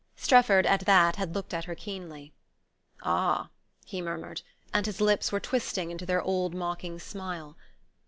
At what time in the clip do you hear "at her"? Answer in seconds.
1.53-1.75